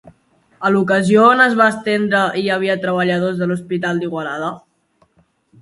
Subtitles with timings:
[0.67, 4.49] A l'ocasió on es va estendre hi havia treballadors de l'Hospital d'Igualada?